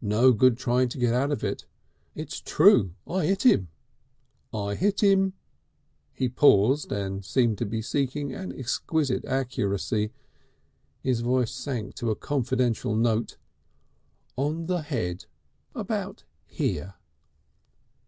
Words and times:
"No 0.00 0.30
good 0.30 0.56
trying 0.58 0.88
to 0.90 0.98
get 0.98 1.12
out 1.12 1.32
of 1.32 1.42
it. 1.42 1.66
It's 2.14 2.38
true 2.40 2.94
I 3.04 3.26
hit 3.26 3.42
him. 3.42 3.66
I 4.54 4.76
hit 4.76 5.00
him" 5.02 5.32
he 6.12 6.28
paused 6.28 6.92
and 6.92 7.24
seemed 7.24 7.58
to 7.58 7.66
be 7.66 7.82
seeking 7.82 8.32
an 8.32 8.56
exquisite 8.56 9.24
accuracy. 9.24 10.12
His 11.00 11.20
voice 11.20 11.50
sank 11.50 11.96
to 11.96 12.12
a 12.12 12.14
confidential 12.14 12.94
note; 12.94 13.38
"On 14.36 14.66
the 14.66 14.82
head 14.82 15.24
about 15.74 16.22
here." 16.46 16.94